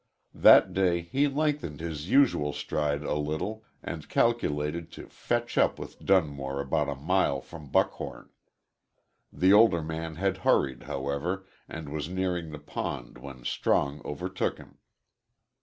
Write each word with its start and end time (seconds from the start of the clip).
That 0.33 0.73
day 0.73 1.01
he 1.03 1.27
lengthened 1.27 1.79
his 1.79 2.09
usual 2.09 2.53
stride 2.53 3.03
a 3.03 3.13
little 3.13 3.63
and 3.83 4.09
calculated 4.09 4.91
to 4.93 5.07
"fetch 5.09 5.59
up" 5.59 5.77
with 5.77 6.03
Dunmore 6.03 6.59
about 6.59 6.89
a 6.89 6.95
mile 6.95 7.39
from 7.39 7.69
Buckhorn. 7.69 8.31
The 9.31 9.53
older 9.53 9.83
man 9.83 10.15
had 10.15 10.37
hurried, 10.37 10.85
however, 10.89 11.45
and 11.69 11.89
was 11.89 12.09
nearing 12.09 12.49
the 12.49 12.57
pond 12.57 13.19
when 13.19 13.43
Strong 13.45 14.01
overtook 14.03 14.57
him. 14.57 14.79